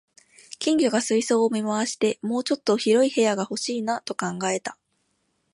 [0.57, 4.75] 金魚が水槽を見回して、「もうちょっと広い部屋が欲しいな」と考えた